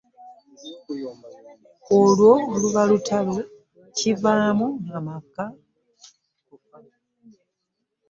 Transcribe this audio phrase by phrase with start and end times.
[1.99, 3.37] Olwo luba lutalo
[3.97, 4.67] kivaamu
[5.05, 5.43] maka
[6.47, 6.77] kufa.